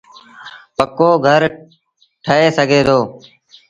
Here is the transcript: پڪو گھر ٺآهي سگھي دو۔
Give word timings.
پڪو 0.77 1.09
گھر 1.27 1.41
ٺآهي 2.23 2.47
سگھي 2.57 2.81
دو۔ 2.87 2.99